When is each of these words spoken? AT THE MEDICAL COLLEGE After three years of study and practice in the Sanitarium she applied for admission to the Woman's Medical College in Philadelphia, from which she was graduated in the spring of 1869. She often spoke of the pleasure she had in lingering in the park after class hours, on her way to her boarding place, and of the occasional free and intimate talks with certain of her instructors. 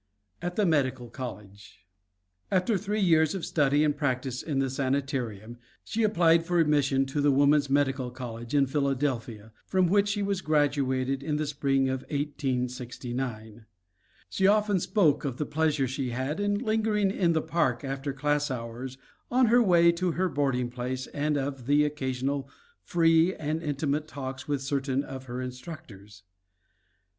AT 0.41 0.55
THE 0.55 0.65
MEDICAL 0.65 1.11
COLLEGE 1.11 1.85
After 2.49 2.75
three 2.75 2.99
years 3.01 3.35
of 3.35 3.45
study 3.45 3.83
and 3.83 3.95
practice 3.95 4.41
in 4.41 4.57
the 4.57 4.67
Sanitarium 4.67 5.59
she 5.83 6.01
applied 6.01 6.43
for 6.43 6.59
admission 6.59 7.05
to 7.05 7.21
the 7.21 7.29
Woman's 7.29 7.69
Medical 7.69 8.09
College 8.09 8.55
in 8.55 8.65
Philadelphia, 8.65 9.51
from 9.67 9.85
which 9.85 10.07
she 10.07 10.23
was 10.23 10.41
graduated 10.41 11.21
in 11.21 11.35
the 11.35 11.45
spring 11.45 11.87
of 11.87 11.99
1869. 12.09 13.67
She 14.27 14.47
often 14.47 14.79
spoke 14.79 15.23
of 15.23 15.37
the 15.37 15.45
pleasure 15.45 15.87
she 15.87 16.09
had 16.09 16.39
in 16.39 16.57
lingering 16.57 17.11
in 17.11 17.33
the 17.33 17.39
park 17.43 17.83
after 17.83 18.11
class 18.11 18.49
hours, 18.49 18.97
on 19.29 19.45
her 19.53 19.61
way 19.61 19.91
to 19.91 20.13
her 20.13 20.29
boarding 20.29 20.71
place, 20.71 21.05
and 21.13 21.37
of 21.37 21.67
the 21.67 21.85
occasional 21.85 22.49
free 22.81 23.35
and 23.35 23.61
intimate 23.61 24.07
talks 24.07 24.47
with 24.47 24.63
certain 24.63 25.03
of 25.03 25.25
her 25.25 25.39
instructors. 25.43 26.23